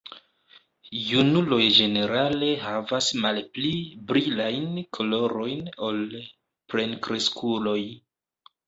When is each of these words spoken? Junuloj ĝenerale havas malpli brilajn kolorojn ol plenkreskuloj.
Junuloj 1.09 1.59
ĝenerale 1.79 2.49
havas 2.63 3.11
malpli 3.27 3.71
brilajn 4.13 4.73
kolorojn 4.99 5.71
ol 5.91 6.05
plenkreskuloj. 6.75 7.81